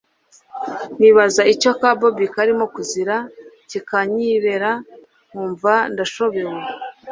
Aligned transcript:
nkibaza 0.97 1.41
icyo 1.53 1.71
ka 1.79 1.91
bobi 1.99 2.25
karimo 2.35 2.65
kuzira 2.75 3.15
kikanyibera 3.69 4.71
nkumva 5.29 5.73
ndashobewe 5.93 6.57